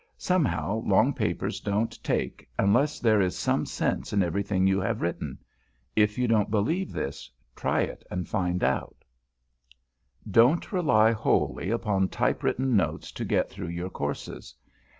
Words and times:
Somehow, 0.17 0.77
long 0.77 1.13
papers 1.13 1.59
don't 1.59 2.03
take, 2.03 2.49
unless 2.57 2.99
there 2.99 3.21
is 3.21 3.37
some 3.37 3.67
sense 3.67 4.11
in 4.11 4.23
everything 4.23 4.65
you 4.65 4.79
have 4.81 5.03
written. 5.03 5.37
If 5.95 6.17
you 6.17 6.27
don't 6.27 6.49
believe 6.49 6.91
this, 6.91 7.29
try 7.55 7.81
it 7.81 8.03
and 8.09 8.27
find 8.27 8.63
out. 8.63 9.05
[Sidenote: 10.25 10.25
PREDIGESTED 10.25 10.27
INFORMATION] 10.27 10.31
Don't 10.31 10.71
rely 10.71 11.11
wholly 11.11 11.69
upon 11.69 12.07
typewritten 12.09 12.75
notes 12.75 13.11
to 13.11 13.23
get 13.23 13.51
through 13.51 13.67
your 13.67 13.91
courses. 13.91 14.55